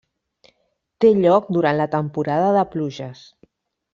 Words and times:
Té 1.05 1.11
lloc 1.17 1.51
durant 1.59 1.77
la 1.81 1.87
temporada 1.97 2.49
de 2.57 2.65
pluges. 2.75 3.25